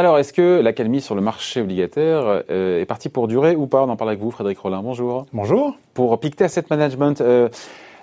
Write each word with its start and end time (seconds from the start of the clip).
Alors, 0.00 0.18
est-ce 0.18 0.32
que 0.32 0.62
l'accalmie 0.62 1.02
sur 1.02 1.14
le 1.14 1.20
marché 1.20 1.60
obligataire 1.60 2.42
euh, 2.48 2.80
est 2.80 2.86
partie 2.86 3.10
pour 3.10 3.28
durer 3.28 3.54
ou 3.54 3.66
pas? 3.66 3.82
On 3.82 3.88
en 3.90 3.96
parle 3.96 4.08
avec 4.08 4.22
vous, 4.22 4.30
Frédéric 4.30 4.58
Rollin. 4.58 4.80
Bonjour. 4.82 5.26
Bonjour. 5.34 5.76
Pour 5.92 6.18
Pictet 6.18 6.44
Asset 6.44 6.64
Management, 6.70 7.20
euh, 7.20 7.50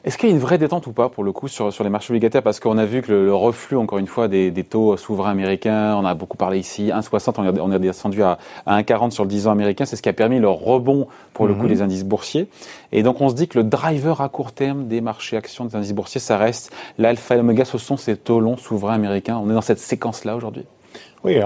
est-ce 0.04 0.20
qu'il 0.20 0.30
y 0.30 0.32
a 0.32 0.36
une 0.36 0.40
vraie 0.40 0.60
détente 0.60 0.86
ou 0.86 0.92
pas 0.92 1.10
pour 1.10 1.24
le 1.24 1.32
coup 1.32 1.48
sur, 1.48 1.74
sur 1.74 1.84
les 1.84 1.90
marchés 1.90 2.12
obligataires? 2.12 2.44
Parce 2.44 2.60
qu'on 2.60 2.78
a 2.78 2.86
vu 2.86 3.02
que 3.02 3.12
le, 3.12 3.34
reflux, 3.34 3.78
encore 3.78 3.98
une 3.98 4.06
fois, 4.06 4.28
des, 4.28 4.52
des, 4.52 4.64
taux 4.64 4.96
souverains 4.96 5.32
américains, 5.32 5.96
on 5.96 6.06
a 6.06 6.14
beaucoup 6.14 6.38
parlé 6.38 6.60
ici, 6.60 6.92
1,60, 6.94 7.34
on, 7.40 7.46
est, 7.46 7.60
on 7.60 7.72
est 7.72 7.80
descendu 7.80 8.22
à, 8.22 8.38
à 8.68 8.80
1,40 8.80 9.10
sur 9.10 9.24
le 9.24 9.30
10 9.30 9.48
ans 9.48 9.52
américain, 9.52 9.86
c'est 9.86 9.96
ce 9.96 10.04
qui 10.04 10.10
a 10.10 10.14
permis 10.14 10.38
le 10.38 10.50
rebond 10.50 11.08
pour 11.34 11.48
le 11.48 11.56
coup 11.56 11.64
mhm. 11.64 11.70
des 11.70 11.82
indices 11.82 12.06
boursiers. 12.06 12.48
Et 12.92 13.02
donc 13.02 13.22
on 13.22 13.30
se 13.30 13.34
dit 13.34 13.48
que 13.48 13.58
le 13.58 13.64
driver 13.64 14.22
à 14.22 14.30
court 14.30 14.52
terme 14.52 14.88
des 14.88 15.02
marchés 15.02 15.36
actions 15.36 15.66
des 15.66 15.76
indices 15.76 15.94
boursiers, 15.94 16.22
ça 16.22 16.38
reste 16.38 16.72
l'alpha 17.00 17.34
et 17.34 17.38
l'oméga, 17.38 17.66
ce 17.66 17.80
sont 17.80 17.98
ces 17.98 18.16
taux 18.18 18.40
longs 18.40 18.56
souverains 18.58 18.94
américains. 18.94 19.42
On 19.44 19.50
est 19.50 19.54
dans 19.56 19.62
cette 19.62 19.80
séquence-là 19.80 20.36
aujourd'hui. 20.36 20.66
Oui, 21.24 21.40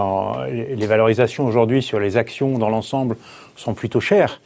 les 0.50 0.86
valorisations 0.88 1.46
aujourd'hui 1.46 1.82
sur 1.82 2.00
les 2.00 2.18
actions 2.18 2.58
dans 2.58 2.70
l'ensemble 2.70 3.16
sont 3.56 3.74
plutôt 3.74 4.00
chères. 4.00 4.42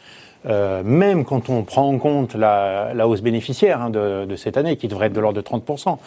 Euh, 0.47 0.83
même 0.83 1.25
quand 1.25 1.49
on 1.49 1.63
prend 1.63 1.89
en 1.89 1.97
compte 1.97 2.35
la, 2.35 2.93
hausse 3.07 3.21
bénéficiaire 3.21 3.81
hein, 3.81 3.89
de, 3.89 4.35
cette 4.35 4.57
année, 4.57 4.77
qui 4.77 4.87
devrait 4.87 5.07
être 5.07 5.13
de 5.13 5.19
l'ordre 5.19 5.41
de 5.41 5.45
30%, 5.45 5.97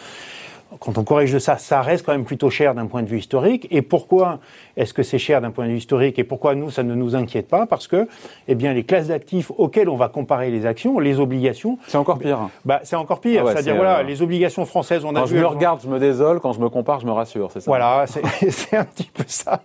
quand 0.79 0.97
on 0.97 1.03
corrige 1.03 1.33
de 1.33 1.39
ça, 1.39 1.57
ça 1.57 1.81
reste 1.81 2.05
quand 2.05 2.11
même 2.11 2.25
plutôt 2.25 2.49
cher 2.49 2.75
d'un 2.75 2.85
point 2.85 3.01
de 3.01 3.07
vue 3.07 3.17
historique. 3.17 3.67
Et 3.71 3.81
pourquoi 3.81 4.39
est-ce 4.77 4.93
que 4.93 5.01
c'est 5.01 5.17
cher 5.17 5.41
d'un 5.41 5.49
point 5.49 5.65
de 5.65 5.71
vue 5.71 5.77
historique 5.77 6.19
Et 6.19 6.23
pourquoi 6.23 6.53
nous, 6.53 6.69
ça 6.69 6.83
ne 6.83 6.93
nous 6.93 7.15
inquiète 7.15 7.47
pas? 7.47 7.65
Parce 7.65 7.87
que, 7.87 8.07
eh 8.47 8.55
bien, 8.55 8.73
les 8.73 8.83
classes 8.83 9.07
d'actifs 9.07 9.51
auxquelles 9.57 9.89
on 9.89 9.95
va 9.95 10.09
comparer 10.09 10.51
les 10.51 10.65
actions, 10.65 10.99
les 10.99 11.19
obligations... 11.19 11.79
C'est 11.87 11.97
encore 11.97 12.19
pire. 12.19 12.49
Bah, 12.65 12.81
c'est 12.83 12.95
encore 12.95 13.19
pire. 13.19 13.43
Ah 13.47 13.51
C'est-à-dire, 13.51 13.75
voilà, 13.75 13.99
euh, 13.99 14.03
les 14.03 14.21
obligations 14.21 14.65
françaises, 14.65 15.03
on 15.05 15.15
a 15.15 15.21
Quand 15.21 15.25
je 15.25 15.35
me 15.35 15.45
regarde, 15.45 15.81
je 15.83 15.89
me 15.89 15.99
désole. 15.99 16.39
Quand 16.39 16.53
je 16.53 16.59
me 16.59 16.69
compare, 16.69 16.99
je 16.99 17.07
me 17.07 17.11
rassure. 17.11 17.49
C'est 17.51 17.61
ça 17.61 17.71
Voilà, 17.71 18.05
c'est 18.49 18.77
un 18.77 18.85
petit 18.85 19.09
peu 19.11 19.23
ça. 19.25 19.61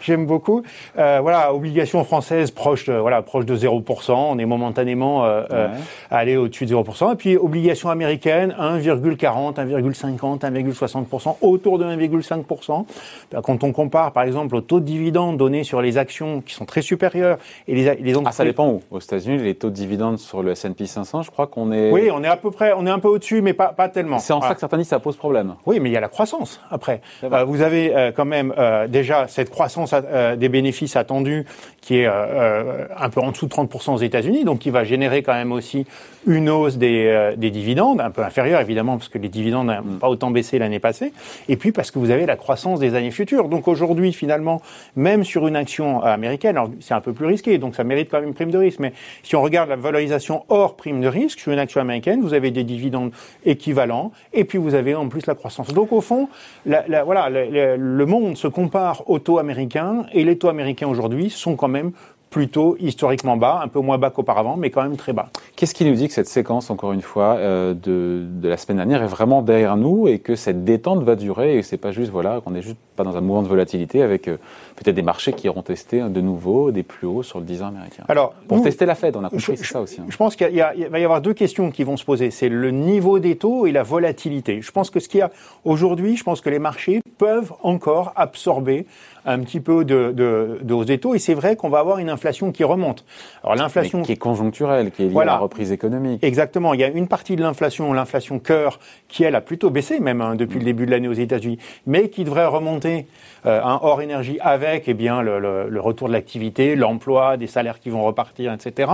J'aime 0.00 0.26
beaucoup. 0.26 0.62
Euh, 0.96 1.18
voilà, 1.20 1.52
obligations 1.52 2.04
françaises 2.04 2.52
proches 2.52 2.86
de, 2.86 2.94
voilà, 2.94 3.22
proches 3.22 3.46
de 3.46 3.56
0%. 3.56 4.12
On 4.12 4.38
est 4.38 4.46
momentanément 4.46 5.24
euh 5.24 5.68
allé 6.10 6.36
au-dessus 6.36 6.66
de 6.66 6.74
0%. 6.74 7.12
Et 7.12 7.16
puis, 7.16 7.36
obligations 7.36 7.90
américaines, 7.90 8.54
1,40, 8.58 9.54
1,50 9.56 10.35
1,60%, 10.44 11.36
autour 11.40 11.78
de 11.78 11.84
1,5%. 11.84 12.86
Ben, 13.32 13.42
quand 13.42 13.64
on 13.64 13.72
compare, 13.72 14.12
par 14.12 14.24
exemple, 14.24 14.54
au 14.56 14.60
taux 14.60 14.80
de 14.80 14.84
dividendes 14.84 15.36
donnés 15.36 15.64
sur 15.64 15.82
les 15.82 15.98
actions 15.98 16.40
qui 16.40 16.54
sont 16.54 16.64
très 16.64 16.82
supérieurs 16.82 17.38
et 17.68 17.74
les, 17.74 17.94
les 17.96 18.14
Ah, 18.24 18.32
ça 18.32 18.44
dépend 18.44 18.68
où 18.68 18.82
Aux 18.90 19.00
États-Unis, 19.00 19.38
les 19.42 19.54
taux 19.54 19.70
de 19.70 19.74
dividendes 19.74 20.18
sur 20.18 20.42
le 20.42 20.52
S&P 20.52 20.86
500, 20.86 21.22
je 21.22 21.30
crois 21.30 21.46
qu'on 21.46 21.72
est. 21.72 21.90
Oui, 21.90 22.10
on 22.12 22.22
est 22.22 22.28
à 22.28 22.36
peu 22.36 22.50
près, 22.50 22.72
on 22.76 22.86
est 22.86 22.90
un 22.90 22.98
peu 22.98 23.08
au-dessus, 23.08 23.42
mais 23.42 23.52
pas, 23.52 23.68
pas 23.68 23.88
tellement. 23.88 24.18
C'est 24.18 24.32
en 24.32 24.40
ça 24.40 24.54
que 24.54 24.60
certains 24.60 24.78
disent 24.78 24.88
ça 24.88 24.98
pose 24.98 25.16
problème. 25.16 25.54
Oui, 25.66 25.80
mais 25.80 25.90
il 25.90 25.92
y 25.92 25.96
a 25.96 26.00
la 26.00 26.08
croissance 26.08 26.60
après. 26.70 27.00
Euh, 27.24 27.44
vous 27.44 27.62
avez 27.62 27.94
euh, 27.94 28.12
quand 28.12 28.24
même 28.24 28.52
euh, 28.58 28.86
déjà 28.86 29.26
cette 29.28 29.50
croissance 29.50 29.94
des 30.36 30.48
bénéfices 30.48 30.96
attendus 30.96 31.44
qui 31.80 31.98
est 31.98 32.06
un 32.06 33.10
peu 33.10 33.20
en 33.20 33.30
dessous 33.30 33.46
de 33.46 33.52
30% 33.52 33.94
aux 33.94 33.98
États-Unis, 33.98 34.44
donc 34.44 34.58
qui 34.58 34.70
va 34.70 34.82
générer 34.84 35.22
quand 35.22 35.34
même 35.34 35.52
aussi 35.52 35.86
une 36.26 36.50
hausse 36.50 36.78
des, 36.78 37.34
des 37.36 37.50
dividendes, 37.50 38.00
un 38.00 38.10
peu 38.10 38.22
inférieure 38.22 38.60
évidemment, 38.60 38.96
parce 38.96 39.08
que 39.08 39.18
les 39.18 39.28
dividendes 39.28 39.68
n'ont 39.68 39.82
mm. 39.82 39.98
pas 39.98 40.08
autant 40.08 40.25
baissé 40.30 40.58
l'année 40.58 40.78
passée, 40.78 41.12
et 41.48 41.56
puis 41.56 41.72
parce 41.72 41.90
que 41.90 41.98
vous 41.98 42.10
avez 42.10 42.26
la 42.26 42.36
croissance 42.36 42.80
des 42.80 42.94
années 42.94 43.10
futures. 43.10 43.48
Donc 43.48 43.68
aujourd'hui, 43.68 44.12
finalement, 44.12 44.60
même 44.94 45.24
sur 45.24 45.46
une 45.46 45.56
action 45.56 46.02
américaine, 46.02 46.58
c'est 46.80 46.94
un 46.94 47.00
peu 47.00 47.12
plus 47.12 47.26
risqué, 47.26 47.58
donc 47.58 47.74
ça 47.74 47.84
mérite 47.84 48.08
quand 48.10 48.20
même 48.20 48.28
une 48.28 48.34
prime 48.34 48.50
de 48.50 48.58
risque, 48.58 48.78
mais 48.80 48.92
si 49.22 49.36
on 49.36 49.42
regarde 49.42 49.68
la 49.68 49.76
valorisation 49.76 50.44
hors 50.48 50.76
prime 50.76 51.00
de 51.00 51.08
risque 51.08 51.40
sur 51.40 51.52
une 51.52 51.58
action 51.58 51.80
américaine, 51.80 52.20
vous 52.20 52.34
avez 52.34 52.50
des 52.50 52.64
dividendes 52.64 53.12
équivalents, 53.44 54.12
et 54.32 54.44
puis 54.44 54.58
vous 54.58 54.74
avez 54.74 54.94
en 54.94 55.08
plus 55.08 55.26
la 55.26 55.34
croissance. 55.34 55.72
Donc 55.72 55.92
au 55.92 56.00
fond, 56.00 56.28
voilà, 56.64 57.28
le, 57.30 57.76
le 57.76 58.06
monde 58.06 58.36
se 58.36 58.48
compare 58.48 59.02
aux 59.06 59.18
taux 59.18 59.38
américains, 59.38 60.06
et 60.12 60.24
les 60.24 60.38
taux 60.38 60.48
américains 60.48 60.88
aujourd'hui 60.88 61.30
sont 61.30 61.56
quand 61.56 61.68
même 61.68 61.92
plutôt 62.36 62.76
historiquement 62.78 63.38
bas, 63.38 63.62
un 63.64 63.68
peu 63.68 63.80
moins 63.80 63.96
bas 63.96 64.10
qu'auparavant, 64.10 64.58
mais 64.58 64.68
quand 64.68 64.82
même 64.82 64.98
très 64.98 65.14
bas. 65.14 65.30
Qu'est-ce 65.56 65.72
qui 65.72 65.86
nous 65.86 65.94
dit 65.94 66.06
que 66.06 66.12
cette 66.12 66.28
séquence, 66.28 66.68
encore 66.68 66.92
une 66.92 67.00
fois, 67.00 67.36
euh, 67.36 67.72
de, 67.72 68.26
de, 68.28 68.46
la 68.46 68.58
semaine 68.58 68.76
dernière 68.76 69.02
est 69.02 69.06
vraiment 69.06 69.40
derrière 69.40 69.78
nous 69.78 70.06
et 70.06 70.18
que 70.18 70.36
cette 70.36 70.62
détente 70.62 71.02
va 71.02 71.16
durer 71.16 71.56
et 71.56 71.62
c'est 71.62 71.78
pas 71.78 71.92
juste, 71.92 72.12
voilà, 72.12 72.42
qu'on 72.42 72.50
n'est 72.50 72.60
juste 72.60 72.76
pas 72.94 73.04
dans 73.04 73.16
un 73.16 73.22
mouvement 73.22 73.42
de 73.42 73.48
volatilité 73.48 74.02
avec 74.02 74.28
euh, 74.28 74.36
peut-être 74.76 74.94
des 74.94 75.00
marchés 75.00 75.32
qui 75.32 75.46
iront 75.46 75.62
tester 75.62 76.02
de 76.02 76.20
nouveau 76.20 76.72
des 76.72 76.82
plus 76.82 77.06
hauts 77.06 77.22
sur 77.22 77.38
le 77.38 77.46
10 77.46 77.62
ans 77.62 77.68
américain? 77.68 78.04
Alors, 78.06 78.34
pour 78.48 78.60
tester 78.60 78.84
la 78.84 78.96
Fed, 78.96 79.16
on 79.16 79.24
a 79.24 79.30
compris 79.30 79.56
ça 79.56 79.80
aussi. 79.80 80.02
Hein. 80.02 80.06
Je 80.10 80.16
pense 80.18 80.36
qu'il 80.36 80.62
va 80.90 80.98
y 80.98 81.04
avoir 81.04 81.22
deux 81.22 81.32
questions 81.32 81.70
qui 81.70 81.84
vont 81.84 81.96
se 81.96 82.04
poser. 82.04 82.30
C'est 82.30 82.50
le 82.50 82.70
niveau 82.70 83.18
des 83.18 83.36
taux 83.36 83.66
et 83.66 83.72
la 83.72 83.82
volatilité. 83.82 84.60
Je 84.60 84.72
pense 84.72 84.90
que 84.90 85.00
ce 85.00 85.08
qu'il 85.08 85.20
y 85.20 85.22
a 85.22 85.30
aujourd'hui, 85.64 86.18
je 86.18 86.22
pense 86.22 86.42
que 86.42 86.50
les 86.50 86.58
marchés 86.58 87.00
peuvent 87.16 87.54
encore 87.62 88.12
absorber 88.14 88.84
un 89.26 89.40
petit 89.40 89.60
peu 89.60 89.84
de, 89.84 90.12
de, 90.12 90.60
de 90.62 90.74
hausse 90.74 90.86
des 90.86 90.98
taux. 90.98 91.14
Et 91.14 91.18
c'est 91.18 91.34
vrai 91.34 91.56
qu'on 91.56 91.68
va 91.68 91.80
avoir 91.80 91.98
une 91.98 92.08
inflation 92.08 92.52
qui 92.52 92.64
remonte. 92.64 93.04
Alors 93.42 93.56
l'inflation 93.56 94.02
qui 94.02 94.12
est 94.12 94.16
conjoncturelle, 94.16 94.90
qui 94.90 95.04
est 95.04 95.08
liée 95.08 95.20
à 95.20 95.24
la 95.24 95.36
reprise 95.36 95.72
économique. 95.72 96.22
Exactement. 96.24 96.74
Il 96.74 96.80
y 96.80 96.84
a 96.84 96.88
une 96.88 97.08
partie 97.08 97.36
de 97.36 97.42
l'inflation, 97.42 97.92
l'inflation 97.92 98.38
cœur, 98.38 98.78
qui 99.08 99.24
elle 99.24 99.34
a 99.34 99.40
plutôt 99.40 99.70
baissé 99.70 100.00
même 100.00 100.20
hein, 100.20 100.36
depuis 100.36 100.58
le 100.58 100.64
début 100.64 100.86
de 100.86 100.90
l'année 100.90 101.08
aux 101.08 101.12
États-Unis, 101.12 101.58
mais 101.86 102.08
qui 102.08 102.24
devrait 102.24 102.46
remonter 102.46 103.06
euh, 103.46 103.62
un 103.62 103.78
hors 103.82 104.00
énergie 104.00 104.38
avec 104.40 104.84
eh 104.88 104.94
bien 104.94 105.22
le, 105.22 105.38
le, 105.38 105.68
le 105.68 105.80
retour 105.80 106.08
de 106.08 106.12
l'activité, 106.12 106.76
l'emploi, 106.76 107.36
des 107.36 107.46
salaires 107.46 107.80
qui 107.80 107.90
vont 107.90 108.04
repartir, 108.04 108.52
etc. 108.52 108.90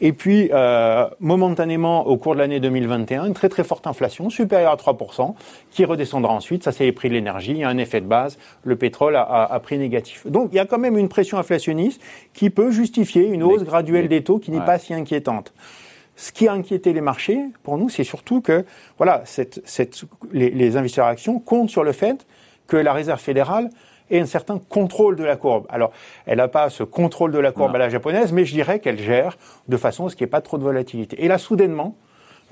Et 0.00 0.12
puis 0.12 0.50
euh, 0.52 1.06
momentanément 1.20 2.06
au 2.06 2.16
cours 2.16 2.34
de 2.34 2.40
l'année 2.40 2.60
2021, 2.60 3.26
une 3.26 3.34
très 3.34 3.48
très 3.48 3.64
forte 3.64 3.86
inflation 3.86 4.30
supérieure 4.30 4.72
à 4.72 4.76
3%, 4.76 5.34
qui 5.70 5.84
redescendra 5.84 6.32
ensuite. 6.32 6.64
Ça 6.64 6.72
c'est 6.72 6.84
les 6.84 6.92
prix 6.92 7.08
de 7.08 7.14
l'énergie. 7.14 7.52
Il 7.52 7.58
y 7.58 7.64
a 7.64 7.68
un 7.68 7.78
effet 7.78 8.00
de 8.00 8.06
base. 8.06 8.38
Le 8.64 8.76
pétrole 8.76 9.16
a, 9.16 9.22
a 9.22 9.55
à 9.56 9.60
prix 9.60 9.78
négatif. 9.78 10.26
Donc 10.26 10.50
il 10.52 10.56
y 10.56 10.60
a 10.60 10.66
quand 10.66 10.78
même 10.78 10.96
une 10.96 11.08
pression 11.08 11.38
inflationniste 11.38 12.00
qui 12.32 12.50
peut 12.50 12.70
justifier 12.70 13.26
une 13.26 13.42
hausse 13.42 13.64
graduelle 13.64 14.06
des 14.08 14.22
taux 14.22 14.38
qui 14.38 14.50
n'est 14.52 14.64
pas 14.64 14.78
si 14.78 14.94
inquiétante. 14.94 15.52
Ce 16.14 16.32
qui 16.32 16.48
a 16.48 16.52
inquiété 16.52 16.94
les 16.94 17.02
marchés, 17.02 17.40
pour 17.62 17.76
nous, 17.76 17.90
c'est 17.90 18.04
surtout 18.04 18.40
que 18.40 18.64
voilà, 18.96 19.20
cette, 19.26 19.60
cette, 19.66 20.04
les, 20.32 20.50
les 20.50 20.76
investisseurs 20.76 21.06
actions 21.06 21.38
comptent 21.38 21.68
sur 21.68 21.84
le 21.84 21.92
fait 21.92 22.26
que 22.66 22.76
la 22.78 22.94
Réserve 22.94 23.20
fédérale 23.20 23.68
ait 24.10 24.20
un 24.20 24.26
certain 24.26 24.58
contrôle 24.58 25.16
de 25.16 25.24
la 25.24 25.36
courbe. 25.36 25.66
Alors, 25.68 25.92
elle 26.24 26.38
n'a 26.38 26.48
pas 26.48 26.70
ce 26.70 26.84
contrôle 26.84 27.32
de 27.32 27.38
la 27.38 27.52
courbe 27.52 27.74
à 27.74 27.78
la 27.78 27.88
japonaise, 27.88 28.32
mais 28.32 28.44
je 28.44 28.54
dirais 28.54 28.78
qu'elle 28.78 28.98
gère 28.98 29.36
de 29.68 29.76
façon 29.76 30.06
à 30.06 30.10
ce 30.10 30.16
qu'il 30.16 30.24
n'y 30.24 30.28
ait 30.28 30.30
pas 30.30 30.40
trop 30.40 30.58
de 30.58 30.62
volatilité. 30.62 31.22
Et 31.22 31.28
là, 31.28 31.38
soudainement, 31.38 31.96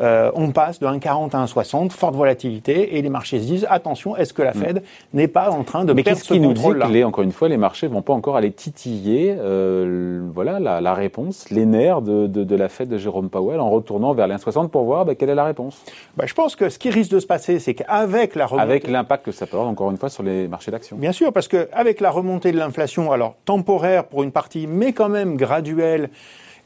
euh, 0.00 0.30
on 0.34 0.50
passe 0.50 0.80
de 0.80 0.86
1,40 0.86 1.36
à 1.36 1.44
1,60, 1.44 1.90
forte 1.90 2.14
volatilité, 2.14 2.96
et 2.96 3.02
les 3.02 3.08
marchés 3.08 3.38
se 3.40 3.46
disent 3.46 3.66
attention, 3.70 4.16
est-ce 4.16 4.32
que 4.32 4.42
la 4.42 4.50
mm. 4.50 4.54
Fed 4.54 4.82
n'est 5.12 5.28
pas 5.28 5.50
en 5.50 5.62
train 5.62 5.84
de 5.84 5.92
Mais 5.92 6.02
perdre 6.02 6.20
ce 6.20 6.32
qui 6.32 6.40
nous 6.40 6.52
dit 6.52 6.62
que 6.62 6.92
les, 6.92 7.04
encore 7.04 7.22
une 7.22 7.32
fois, 7.32 7.48
les 7.48 7.56
marchés 7.56 7.86
vont 7.86 8.02
pas 8.02 8.12
encore 8.12 8.36
aller 8.36 8.50
titiller, 8.50 9.36
euh, 9.38 10.22
voilà, 10.32 10.58
la, 10.58 10.80
la, 10.80 10.94
réponse, 10.94 11.48
les 11.50 11.64
nerfs 11.64 12.02
de, 12.02 12.26
de, 12.26 12.42
de, 12.42 12.56
la 12.56 12.68
Fed 12.68 12.88
de 12.88 12.98
Jérôme 12.98 13.28
Powell 13.28 13.60
en 13.60 13.70
retournant 13.70 14.14
vers 14.14 14.26
les 14.26 14.34
1,60 14.34 14.68
pour 14.68 14.84
voir 14.84 15.04
bah, 15.04 15.14
quelle 15.14 15.30
est 15.30 15.34
la 15.34 15.44
réponse? 15.44 15.80
Bah, 16.16 16.24
je 16.26 16.34
pense 16.34 16.56
que 16.56 16.68
ce 16.68 16.78
qui 16.78 16.90
risque 16.90 17.12
de 17.12 17.20
se 17.20 17.26
passer, 17.26 17.60
c'est 17.60 17.74
qu'avec 17.74 18.34
la 18.34 18.46
remontée, 18.46 18.70
avec 18.70 18.88
l'impact 18.88 19.26
que 19.26 19.32
ça 19.32 19.46
peut 19.46 19.56
avoir 19.56 19.70
encore 19.70 19.90
une 19.90 19.96
fois 19.96 20.08
sur 20.08 20.22
les 20.24 20.48
marchés 20.48 20.70
d'actions. 20.70 20.96
Bien 20.96 21.12
sûr, 21.12 21.32
parce 21.32 21.46
qu'avec 21.46 22.00
la 22.00 22.10
remontée 22.10 22.50
de 22.50 22.58
l'inflation, 22.58 23.12
alors 23.12 23.36
temporaire 23.44 24.04
pour 24.04 24.24
une 24.24 24.32
partie, 24.32 24.66
mais 24.66 24.92
quand 24.92 25.08
même 25.08 25.36
graduelle 25.36 26.10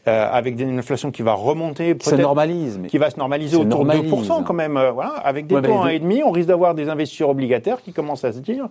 euh, 0.09 0.29
avec 0.31 0.59
une 0.61 0.79
inflation 0.79 1.11
qui 1.11 1.23
va 1.23 1.35
remonter, 1.35 1.97
qui 1.97 2.09
se 2.09 2.15
normalise, 2.15 2.81
qui 2.89 2.99
va 2.99 3.11
se 3.11 3.19
normaliser 3.19 3.57
autour 3.57 3.85
de 3.85 3.91
2% 3.91 4.45
quand 4.45 4.55
même. 4.55 4.77
Euh, 4.77 4.91
voilà, 4.91 5.11
avec 5.11 5.47
des 5.47 5.55
ouais, 5.55 5.63
taux 5.63 5.81
à 5.81 5.89
1,5, 5.89 6.23
on 6.25 6.31
risque 6.31 6.49
d'avoir 6.49 6.75
des 6.75 6.89
investisseurs 6.89 7.29
obligataires 7.29 7.83
qui 7.83 7.93
commencent 7.93 8.25
à 8.25 8.33
se 8.33 8.39
dire 8.39 8.69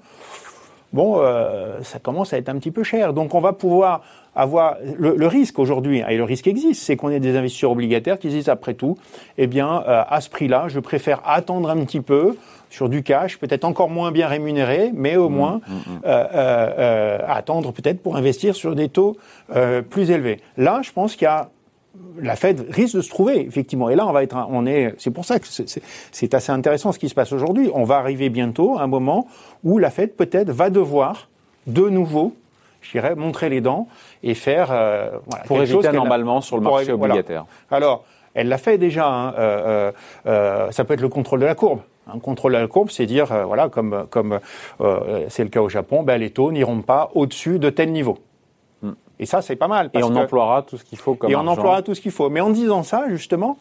bon, 0.94 1.18
euh, 1.20 1.82
ça 1.84 2.00
commence 2.00 2.34
à 2.34 2.38
être 2.38 2.50
un 2.50 2.58
petit 2.58 2.72
peu 2.72 2.84
cher. 2.84 3.14
Donc 3.14 3.34
on 3.36 3.40
va 3.40 3.54
pouvoir 3.54 4.02
avoir 4.36 4.78
le, 4.98 5.16
le 5.16 5.28
risque 5.28 5.58
aujourd'hui, 5.58 6.04
et 6.08 6.16
le 6.16 6.24
risque 6.24 6.48
existe, 6.48 6.84
c'est 6.84 6.96
qu'on 6.96 7.10
ait 7.10 7.20
des 7.20 7.36
investisseurs 7.36 7.72
obligataires 7.72 8.20
qui 8.20 8.30
disent 8.30 8.50
après 8.50 8.76
tout, 8.76 8.98
eh 9.38 9.48
bien, 9.48 9.84
euh, 9.88 10.04
à 10.08 10.22
ce 10.22 10.30
prix-là, 10.30 10.66
je 10.68 10.80
préfère 10.80 11.22
attendre 11.26 11.70
un 11.70 11.84
petit 11.86 12.02
peu 12.02 12.38
sur 12.70 12.90
du 12.90 13.02
cash, 13.02 13.40
peut-être 13.40 13.66
encore 13.66 13.90
moins 13.90 14.12
bien 14.12 14.28
rémunéré, 14.28 14.92
mais 14.94 15.16
au 15.16 15.30
mmh, 15.30 15.34
moins 15.34 15.56
mmh, 15.56 15.74
mmh. 15.74 16.00
Euh, 16.06 16.26
euh, 16.36 16.74
euh, 16.78 17.20
attendre 17.28 17.72
peut-être 17.72 18.04
pour 18.04 18.16
investir 18.16 18.56
sur 18.56 18.76
des 18.76 18.90
taux 18.90 19.18
euh, 19.56 19.82
plus 19.82 20.12
élevés. 20.12 20.40
Là, 20.58 20.82
je 20.84 20.92
pense 20.92 21.16
qu'il 21.16 21.24
y 21.24 21.28
a 21.28 21.50
la 22.20 22.36
Fed 22.36 22.66
risque 22.70 22.96
de 22.96 23.02
se 23.02 23.10
trouver 23.10 23.40
effectivement. 23.42 23.90
Et 23.90 23.96
là, 23.96 24.08
on 24.08 24.12
va 24.12 24.24
être, 24.24 24.36
on 24.50 24.66
est, 24.66 24.94
c'est 24.98 25.12
pour 25.12 25.26
ça 25.26 25.40
que 25.40 25.48
c'est 25.48 26.34
assez 26.34 26.52
intéressant 26.52 26.92
ce 26.92 27.00
qui 27.00 27.10
se 27.10 27.16
passe 27.16 27.32
aujourd'hui. 27.32 27.70
On 27.74 27.84
va 27.84 27.98
arriver 27.98 28.30
bientôt 28.30 28.78
à 28.78 28.84
un 28.84 28.88
moment 28.88 29.28
où 29.64 29.78
la 29.78 29.90
Fed 29.90 30.14
peut-être 30.16 30.50
va 30.52 30.70
devoir 30.70 31.30
de 31.68 31.90
nouveau, 31.90 32.34
je 32.82 32.92
dirais, 32.92 33.16
montrer 33.16 33.50
les 33.50 33.62
dents 33.62 33.88
et 34.24 34.34
faire 34.34 34.70
euh, 34.72 35.12
voilà, 35.28 35.44
pour 35.46 35.62
éviter 35.62 35.92
normalement 35.92 36.42
sur 36.42 36.58
le 36.58 36.64
marché 36.64 36.92
obligataire. 36.92 37.46
Voilà. 37.70 37.86
Alors, 37.86 38.06
elle 38.34 38.50
l'a 38.50 38.58
fait 38.58 38.78
déjà. 38.78 39.08
Hein, 39.08 39.34
euh, 39.38 39.92
euh, 40.26 40.72
ça 40.72 40.84
peut 40.86 40.94
être 40.94 41.02
le 41.02 41.10
contrôle 41.10 41.40
de 41.40 41.46
la 41.46 41.56
courbe. 41.56 41.82
Un 42.14 42.20
contrôle 42.20 42.54
de 42.54 42.58
la 42.58 42.68
courbe, 42.68 42.90
c'est 42.90 43.06
dire, 43.06 43.32
euh, 43.34 43.44
voilà, 43.44 43.68
comme 43.68 44.06
comme 44.10 44.40
euh, 44.80 45.26
c'est 45.28 45.44
le 45.44 45.50
cas 45.50 45.60
au 45.60 45.70
Japon, 45.70 46.04
ben, 46.04 46.18
les 46.18 46.30
taux 46.30 46.52
n'iront 46.52 46.82
pas 46.82 47.12
au-dessus 47.16 47.60
de 47.60 47.70
tel 47.70 47.92
niveau. 47.92 48.18
Et 49.20 49.26
ça, 49.26 49.42
c'est 49.42 49.56
pas 49.56 49.68
mal. 49.68 49.90
et 49.94 50.04
on 50.04 50.10
que, 50.10 50.16
emploiera 50.16 50.62
tout 50.62 50.78
ce 50.78 50.84
qu'il 50.84 50.98
faut 50.98 51.16
comme 51.16 51.32
Et 51.32 51.34
argent. 51.34 51.48
on 51.48 51.52
emploiera 51.52 51.82
tout 51.82 51.96
ce 51.96 52.02
qu'il 52.02 52.12
faut. 52.12 52.30
Mais 52.30 52.42
en 52.42 52.50
disant 52.50 52.84
ça, 52.84 53.06
justement, 53.10 53.58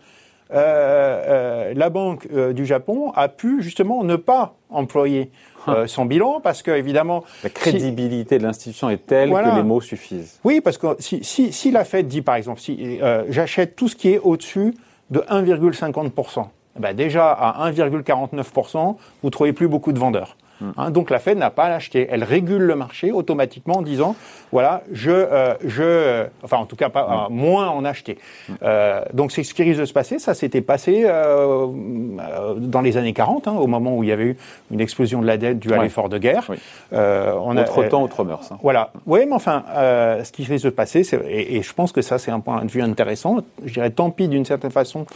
la 0.50 1.90
Banque 1.90 2.28
du 2.52 2.66
Japon 2.66 3.12
a 3.14 3.28
pu 3.28 3.62
justement 3.62 4.04
ne 4.04 4.16
pas 4.16 4.54
employer 4.70 5.30
euh, 5.68 5.86
son 5.86 6.04
bilan 6.04 6.40
parce 6.40 6.62
que 6.62 6.70
évidemment 6.70 7.24
la 7.42 7.50
crédibilité 7.50 8.38
de 8.38 8.44
l'institution 8.44 8.88
est 8.90 9.04
telle 9.04 9.30
que 9.30 9.56
les 9.56 9.62
mots 9.62 9.80
suffisent. 9.80 10.38
Oui, 10.44 10.60
parce 10.60 10.78
que 10.78 10.96
si, 10.98 11.24
si, 11.24 11.52
si 11.52 11.70
la 11.70 11.84
Fed 11.84 12.06
dit 12.06 12.22
par 12.22 12.36
exemple 12.36 12.60
si 12.60 12.98
euh, 13.02 13.24
j'achète 13.28 13.74
tout 13.74 13.88
ce 13.88 13.96
qui 13.96 14.10
est 14.10 14.18
au-dessus 14.18 14.74
de 15.10 15.20
1,50 15.20 16.46
eh 16.76 16.80
ben 16.80 16.94
déjà 16.94 17.30
à 17.30 17.70
1,49% 17.70 18.96
vous 19.22 19.30
trouvez 19.30 19.52
plus 19.52 19.68
beaucoup 19.68 19.92
de 19.92 19.98
vendeurs. 19.98 20.36
Hein, 20.76 20.90
donc 20.90 21.10
la 21.10 21.18
Fed 21.18 21.38
n'a 21.38 21.50
pas 21.50 21.64
à 21.64 21.68
l'acheter. 21.68 22.06
Elle 22.10 22.24
régule 22.24 22.62
le 22.62 22.74
marché 22.76 23.12
automatiquement 23.12 23.78
en 23.78 23.82
disant 23.82 24.16
voilà, 24.52 24.82
je, 24.92 25.10
euh, 25.10 25.54
je, 25.64 26.26
enfin 26.42 26.56
en 26.58 26.66
tout 26.66 26.76
cas 26.76 26.88
pas 26.88 27.28
hmm. 27.28 27.34
moins 27.34 27.68
en 27.68 27.84
acheter. 27.84 28.18
Euh, 28.62 29.02
donc 29.12 29.32
c'est 29.32 29.42
ce 29.42 29.54
qui 29.54 29.62
risque 29.62 29.80
de 29.80 29.84
se 29.84 29.92
passer. 29.92 30.18
Ça 30.18 30.34
s'était 30.34 30.60
passé 30.60 31.04
euh, 31.04 31.66
euh 31.66 32.54
dans 32.56 32.80
les 32.80 32.96
années 32.96 33.12
40, 33.12 33.48
hein, 33.48 33.52
au 33.52 33.66
moment 33.66 33.96
où 33.96 34.02
il 34.02 34.08
y 34.08 34.12
avait 34.12 34.24
eu 34.24 34.36
une 34.70 34.80
explosion 34.80 35.20
de 35.20 35.26
la 35.26 35.36
dette 35.36 35.58
due 35.58 35.72
à 35.72 35.82
l'effort 35.82 36.08
de 36.08 36.18
guerre. 36.18 36.44
Oui. 36.48 36.56
Euh, 36.92 37.34
on 37.42 37.56
autre 37.56 37.84
a, 37.84 37.88
temps, 37.88 38.02
autre 38.02 38.24
mœurs. 38.24 38.50
Hein. 38.50 38.58
Voilà. 38.62 38.92
Oui, 39.06 39.20
mais 39.26 39.34
enfin, 39.34 39.64
ce 39.74 40.30
qui 40.32 40.44
risque 40.44 40.64
de 40.64 40.70
se 40.70 40.74
passer, 40.74 41.02
et, 41.28 41.56
et, 41.56 41.62
je 41.62 41.72
pense 41.72 41.92
que 41.92 42.02
ça 42.02 42.18
c'est 42.18 42.30
un 42.30 42.40
point 42.40 42.64
de 42.64 42.70
vue 42.70 42.82
intéressant. 42.82 43.38
Je 43.64 43.72
dirais 43.72 43.90
tant 43.90 44.10
pis 44.10 44.28
d'une 44.28 44.44
certaine 44.44 44.70
façon 44.70 45.06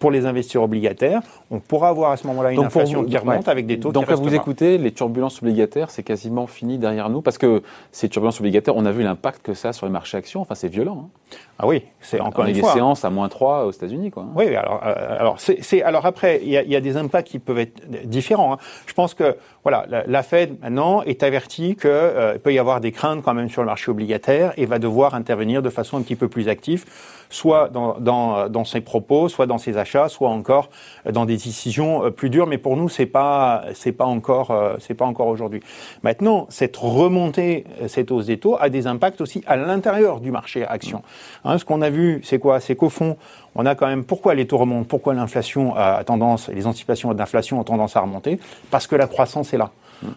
pour 0.00 0.10
les 0.10 0.26
investisseurs 0.26 0.64
obligataires. 0.64 1.20
On 1.50 1.60
pourra 1.60 1.90
avoir 1.90 2.10
à 2.10 2.16
ce 2.16 2.26
moment-là 2.26 2.52
une 2.52 2.64
inflation 2.64 3.04
qui 3.04 3.16
remonte 3.16 3.46
avec 3.46 3.66
des 3.66 3.78
taux 3.78 3.92
donc, 3.92 4.06
qui 4.06 4.14
Donc, 4.14 4.22
vous 4.22 4.34
écouter, 4.34 4.78
les 4.78 4.90
turbulences 4.90 5.40
obligataires, 5.42 5.90
c'est 5.90 6.02
quasiment 6.02 6.48
fini 6.48 6.78
derrière 6.78 7.10
nous 7.10 7.20
parce 7.20 7.38
que 7.38 7.62
ces 7.92 8.08
turbulences 8.08 8.40
obligataires, 8.40 8.74
on 8.76 8.86
a 8.86 8.92
vu 8.92 9.04
l'impact 9.04 9.42
que 9.42 9.54
ça 9.54 9.68
a 9.68 9.72
sur 9.72 9.86
les 9.86 9.92
marchés 9.92 10.16
actions. 10.16 10.40
Enfin, 10.40 10.56
c'est 10.56 10.68
violent. 10.68 11.04
Hein. 11.04 11.19
Ah 11.58 11.66
oui, 11.66 11.82
c'est 12.00 12.20
encore 12.20 12.46
une 12.46 12.54
fois. 12.54 12.70
des 12.70 12.74
séances 12.78 13.04
à 13.04 13.10
moins 13.10 13.28
3 13.28 13.66
aux 13.66 13.70
États-Unis, 13.70 14.10
quoi. 14.10 14.26
Oui, 14.34 14.56
alors, 14.56 14.80
euh, 14.82 15.18
alors, 15.18 15.36
c'est, 15.38 15.82
alors 15.82 16.06
après, 16.06 16.40
il 16.42 16.48
y 16.48 16.56
a, 16.56 16.62
y 16.62 16.74
a, 16.74 16.80
des 16.80 16.96
impacts 16.96 17.28
qui 17.28 17.38
peuvent 17.38 17.58
être 17.58 18.08
différents. 18.08 18.54
Hein. 18.54 18.58
Je 18.86 18.94
pense 18.94 19.12
que 19.12 19.36
voilà, 19.62 19.84
la, 20.06 20.22
Fed 20.22 20.58
maintenant 20.62 21.02
est 21.02 21.22
avertie 21.22 21.76
qu'il 21.76 21.90
euh, 21.90 22.38
peut 22.38 22.54
y 22.54 22.58
avoir 22.58 22.80
des 22.80 22.92
craintes 22.92 23.22
quand 23.22 23.34
même 23.34 23.50
sur 23.50 23.60
le 23.60 23.66
marché 23.66 23.90
obligataire 23.90 24.54
et 24.56 24.64
va 24.64 24.78
devoir 24.78 25.14
intervenir 25.14 25.60
de 25.60 25.68
façon 25.68 25.98
un 25.98 26.02
petit 26.02 26.16
peu 26.16 26.28
plus 26.28 26.48
active, 26.48 26.86
soit 27.28 27.68
dans, 27.68 27.98
dans, 27.98 28.48
dans 28.48 28.64
ses 28.64 28.80
propos, 28.80 29.28
soit 29.28 29.44
dans 29.46 29.58
ses 29.58 29.76
achats, 29.76 30.08
soit 30.08 30.30
encore 30.30 30.70
dans 31.04 31.26
des 31.26 31.34
décisions 31.34 32.06
euh, 32.06 32.10
plus 32.10 32.30
dures. 32.30 32.46
Mais 32.46 32.56
pour 32.56 32.78
nous, 32.78 32.88
c'est 32.88 33.04
pas 33.04 33.64
c'est 33.74 33.92
pas 33.92 34.06
encore 34.06 34.50
euh, 34.50 34.76
c'est 34.78 34.94
pas 34.94 35.04
encore 35.04 35.26
aujourd'hui. 35.26 35.60
Maintenant, 36.02 36.46
cette 36.48 36.78
remontée, 36.78 37.64
cette 37.86 38.10
hausse 38.12 38.26
des 38.26 38.38
taux 38.38 38.56
a 38.58 38.70
des 38.70 38.86
impacts 38.86 39.20
aussi 39.20 39.44
à 39.46 39.56
l'intérieur 39.56 40.20
du 40.20 40.30
marché 40.30 40.66
action. 40.66 41.02
Hein, 41.44 41.58
ce 41.58 41.64
qu'on 41.64 41.82
a 41.82 41.90
vu, 41.90 42.20
c'est 42.24 42.38
quoi? 42.38 42.60
C'est 42.60 42.76
qu'au 42.76 42.88
fond, 42.88 43.16
on 43.54 43.66
a 43.66 43.74
quand 43.74 43.86
même 43.86 44.04
pourquoi 44.04 44.34
les 44.34 44.46
taux 44.46 44.58
remontent, 44.58 44.86
pourquoi 44.88 45.14
l'inflation 45.14 45.74
a 45.76 46.02
tendance, 46.04 46.48
les 46.48 46.66
anticipations 46.66 47.12
d'inflation 47.14 47.60
ont 47.60 47.64
tendance 47.64 47.96
à 47.96 48.00
remonter, 48.00 48.38
parce 48.70 48.86
que 48.86 48.96
la 48.96 49.06
croissance 49.06 49.52
est 49.52 49.58
là. 49.58 49.70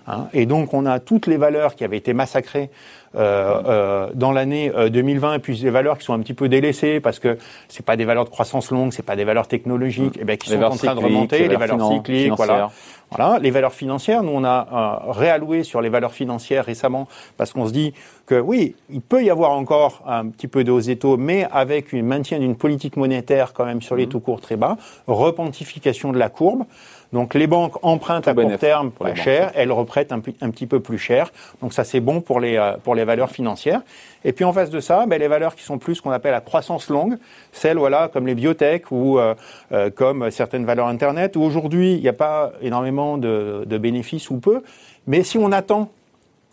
Hein. 0.08 0.28
et 0.32 0.46
donc 0.46 0.74
on 0.74 0.86
a 0.86 1.02
toutes 1.02 1.28
les 1.28 1.36
valeurs 1.36 1.76
qui 1.76 1.84
avaient 1.84 1.98
été 1.98 2.14
massacrées 2.14 2.70
dans 3.14 4.32
l'année 4.32 4.72
2020 4.90 5.30
euh, 5.30 5.36
et 5.36 5.40
puis 5.40 5.60
des 5.60 5.70
valeurs 5.70 5.98
qui 5.98 6.06
sont 6.06 6.14
un 6.14 6.20
petit 6.20 6.34
peu 6.34 6.50
délaissées 6.50 7.00
parce 7.00 7.20
que 7.20 7.38
c'est 7.68 7.86
pas 7.86 7.96
des 7.96 8.06
valeurs 8.06 8.26
de 8.26 8.30
croissance 8.30 8.72
longue, 8.72 8.92
c'est 8.92 9.06
pas 9.06 9.16
des 9.16 9.24
valeurs 9.24 9.48
technologiques, 9.48 10.18
et 10.18 10.22
eh 10.22 10.26
bien 10.26 10.36
qui 10.36 10.50
sont 10.50 10.62
en 10.62 10.76
train 10.76 10.96
de 10.96 11.00
remonter, 11.00 11.48
les 11.48 11.56
valeurs, 11.56 11.92
cycliques, 11.92 12.34
voilà. 12.36 12.72
Voilà, 13.16 13.38
les 13.38 13.52
valeurs 13.52 13.74
financières, 13.74 14.24
nous 14.24 14.32
on 14.32 14.44
a 14.44 15.04
réalloué 15.10 15.64
sur 15.64 15.82
les 15.82 15.90
valeurs 15.90 16.14
financières 16.14 16.66
récemment 16.66 17.08
parce 17.38 17.54
qu'on 17.54 17.68
se 17.68 17.72
dit 17.72 17.94
que 18.26 18.40
oui, 18.40 18.76
il 18.90 19.02
peut 19.02 19.24
y 19.24 19.30
avoir 19.30 19.52
encore 19.52 20.02
un 20.08 20.30
petit 20.30 20.48
peu 20.48 20.64
de 20.64 20.72
hausse 20.72 20.86
des 20.86 20.96
taux, 20.96 21.18
mais 21.18 21.46
avec 21.52 21.94
un 21.94 22.02
maintien 22.02 22.40
d'une 22.40 22.56
politique 22.56 22.98
monétaire 22.98 23.54
quand 23.54 23.66
même 23.66 23.84
sur 23.84 23.96
les 23.96 24.08
mmh. 24.08 24.10
taux 24.10 24.20
courts 24.20 24.42
très 24.42 24.56
bas, 24.56 24.78
repentification 25.06 26.12
de 26.12 26.18
la 26.18 26.30
courbe. 26.30 26.64
Donc 27.12 27.36
les 27.36 27.46
banques 27.46 27.76
empruntent 27.84 28.28
à 28.28 28.34
court 28.34 28.58
terme 28.58 28.90
pas 28.90 29.14
cher, 29.14 29.52
elles 29.54 29.72
reprêtent 29.72 30.12
un, 30.12 30.20
petit 30.20 30.66
peu 30.66 30.80
plus 30.80 30.98
cher. 30.98 31.32
Donc 31.62 31.72
ça 31.72 31.84
c'est 31.84 32.00
bon 32.00 32.22
pour 32.22 32.40
les, 32.40 32.58
euh, 32.58 32.74
pour 32.84 32.96
les 32.96 33.03
valeurs 33.06 33.32
financières. 33.32 33.82
Et 34.26 34.34
puis 34.34 34.46
en 34.46 34.54
face 34.54 34.70
de 34.70 34.80
ça, 34.80 35.06
ben, 35.06 35.20
les 35.20 35.28
valeurs 35.28 35.56
qui 35.56 35.64
sont 35.64 35.78
plus 35.78 35.96
ce 35.96 36.02
qu'on 36.02 36.12
appelle 36.12 36.32
la 36.32 36.42
croissance 36.42 36.90
longue, 36.90 37.18
celles 37.52 37.78
voilà 37.78 38.10
comme 38.12 38.28
les 38.28 38.36
biotech 38.36 38.92
ou 38.92 39.20
euh, 39.20 39.36
euh, 39.72 39.90
comme 39.90 40.32
certaines 40.32 40.66
valeurs 40.66 40.88
internet, 40.88 41.36
où 41.36 41.42
aujourd'hui 41.42 41.94
il 41.94 42.02
n'y 42.02 42.10
a 42.10 42.14
pas 42.14 42.54
énormément 42.62 43.18
de, 43.18 43.64
de 43.66 43.78
bénéfices 43.78 44.30
ou 44.30 44.40
peu, 44.40 44.62
mais 45.08 45.24
si 45.24 45.38
on 45.38 45.52
attend 45.52 45.92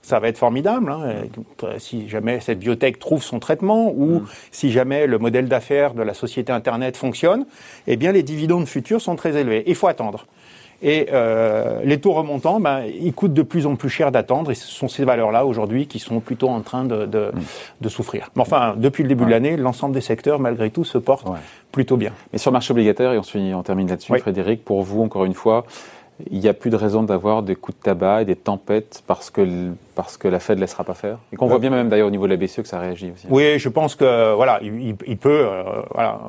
ça 0.02 0.18
va 0.18 0.28
être 0.28 0.38
formidable. 0.38 0.90
Hein, 0.90 1.24
si 1.78 2.08
jamais 2.08 2.40
cette 2.40 2.58
biotech 2.58 2.98
trouve 2.98 3.22
son 3.22 3.38
traitement 3.38 3.92
ou 3.94 4.20
mm. 4.20 4.26
si 4.50 4.72
jamais 4.72 5.06
le 5.06 5.18
modèle 5.18 5.48
d'affaires 5.48 5.94
de 5.94 6.02
la 6.02 6.14
société 6.14 6.52
Internet 6.52 6.96
fonctionne, 6.96 7.46
eh 7.86 7.96
bien 7.96 8.12
les 8.12 8.22
dividendes 8.22 8.66
futurs 8.66 9.00
sont 9.00 9.16
très 9.16 9.36
élevés. 9.36 9.62
Il 9.66 9.74
faut 9.74 9.88
attendre. 9.88 10.26
Et 10.82 11.08
euh, 11.12 11.80
les 11.84 12.00
taux 12.00 12.12
remontants, 12.12 12.58
ben, 12.58 12.84
ils 12.84 13.12
coûtent 13.12 13.34
de 13.34 13.42
plus 13.42 13.66
en 13.66 13.76
plus 13.76 13.90
cher 13.90 14.10
d'attendre, 14.10 14.50
et 14.50 14.54
ce 14.54 14.66
sont 14.66 14.88
ces 14.88 15.04
valeurs-là 15.04 15.44
aujourd'hui 15.44 15.86
qui 15.86 15.98
sont 15.98 16.20
plutôt 16.20 16.48
en 16.48 16.60
train 16.60 16.84
de, 16.84 17.04
de, 17.04 17.30
mm. 17.34 17.40
de 17.82 17.88
souffrir. 17.88 18.30
Mais 18.34 18.42
enfin, 18.42 18.74
depuis 18.76 19.02
le 19.02 19.08
début 19.08 19.24
de 19.26 19.30
l'année, 19.30 19.56
l'ensemble 19.56 19.94
des 19.94 20.00
secteurs, 20.00 20.40
malgré 20.40 20.70
tout, 20.70 20.84
se 20.84 20.98
portent 20.98 21.28
plutôt 21.70 21.96
bien. 21.96 22.12
Mais 22.32 22.38
sur 22.38 22.50
le 22.50 22.54
marché 22.54 22.72
obligataire, 22.72 23.12
et 23.12 23.18
on, 23.18 23.22
finit, 23.22 23.52
on 23.52 23.62
termine 23.62 23.88
là-dessus, 23.88 24.18
Frédéric, 24.18 24.64
pour 24.64 24.82
vous, 24.82 25.02
encore 25.02 25.24
une 25.24 25.34
fois, 25.34 25.66
il 26.30 26.40
n'y 26.40 26.48
a 26.48 26.54
plus 26.54 26.70
de 26.70 26.76
raison 26.76 27.02
d'avoir 27.02 27.42
des 27.42 27.56
coups 27.56 27.78
de 27.78 27.82
tabac 27.82 28.22
et 28.22 28.24
des 28.24 28.36
tempêtes 28.36 29.02
parce 29.06 29.30
que, 29.30 29.70
parce 29.94 30.16
que 30.16 30.28
la 30.28 30.40
Fed 30.40 30.56
ne 30.56 30.62
laissera 30.62 30.84
pas 30.84 30.94
faire 30.94 31.18
Et 31.32 31.36
qu'on 31.36 31.46
voit 31.46 31.58
bien 31.58 31.70
même 31.70 31.88
d'ailleurs 31.88 32.08
au 32.08 32.10
niveau 32.10 32.26
de 32.26 32.32
la 32.32 32.36
BCE 32.36 32.56
que 32.62 32.68
ça 32.68 32.78
réagit 32.78 33.12
aussi. 33.14 33.26
Oui, 33.30 33.58
je 33.58 33.68
pense 33.68 33.94
que 33.94 34.34
voilà, 34.34 34.60
il, 34.62 35.16
peut, 35.16 35.46
euh, 35.46 35.82
voilà, 35.92 36.20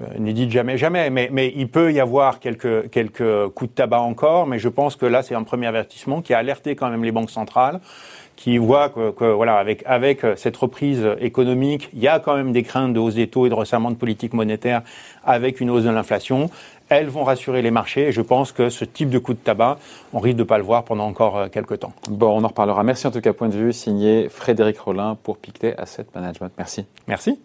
euh, 0.00 0.04
ne 0.18 0.32
dites 0.32 0.50
jamais 0.50 0.78
jamais, 0.78 1.10
mais, 1.10 1.28
mais 1.32 1.52
il 1.54 1.68
peut 1.68 1.92
y 1.92 2.00
avoir 2.00 2.40
quelques, 2.40 2.90
quelques 2.90 3.48
coups 3.48 3.70
de 3.70 3.74
tabac 3.74 4.00
encore, 4.00 4.46
mais 4.46 4.58
je 4.58 4.68
pense 4.68 4.96
que 4.96 5.06
là 5.06 5.22
c'est 5.22 5.34
un 5.34 5.44
premier 5.44 5.66
avertissement 5.66 6.22
qui 6.22 6.34
a 6.34 6.38
alerté 6.38 6.76
quand 6.76 6.90
même 6.90 7.04
les 7.04 7.12
banques 7.12 7.30
centrales 7.30 7.80
qui 8.34 8.58
voient 8.58 8.88
que, 8.88 9.10
que, 9.10 9.24
voilà 9.26 9.56
avec 9.56 9.84
avec 9.86 10.26
cette 10.36 10.56
reprise 10.56 11.06
économique, 11.20 11.90
il 11.92 12.00
y 12.00 12.08
a 12.08 12.18
quand 12.18 12.34
même 12.34 12.52
des 12.52 12.62
craintes 12.62 12.92
de 12.92 12.98
hausse 12.98 13.14
des 13.14 13.28
taux 13.28 13.46
et 13.46 13.50
de 13.50 13.54
resserrement 13.54 13.90
de 13.90 13.96
politique 13.96 14.32
monétaire 14.32 14.82
avec 15.24 15.60
une 15.60 15.70
hausse 15.70 15.84
de 15.84 15.90
l'inflation 15.90 16.50
elles 16.96 17.08
vont 17.08 17.24
rassurer 17.24 17.62
les 17.62 17.70
marchés. 17.70 18.08
Et 18.08 18.12
je 18.12 18.20
pense 18.20 18.52
que 18.52 18.70
ce 18.70 18.84
type 18.84 19.10
de 19.10 19.18
coup 19.18 19.34
de 19.34 19.38
tabac, 19.38 19.78
on 20.12 20.20
risque 20.20 20.36
de 20.36 20.42
ne 20.42 20.48
pas 20.48 20.58
le 20.58 20.64
voir 20.64 20.84
pendant 20.84 21.06
encore 21.06 21.36
euh, 21.36 21.48
quelques 21.48 21.80
temps. 21.80 21.92
Bon, 22.08 22.38
on 22.38 22.44
en 22.44 22.48
reparlera. 22.48 22.82
Merci 22.82 23.06
en 23.06 23.10
tout 23.10 23.20
cas, 23.20 23.32
point 23.32 23.48
de 23.48 23.56
vue, 23.56 23.72
signé 23.72 24.28
Frédéric 24.28 24.78
Rollin 24.78 25.16
pour 25.22 25.38
Pictet 25.38 25.76
Asset 25.76 26.06
Management. 26.14 26.52
Merci. 26.58 26.86
Merci. 27.06 27.38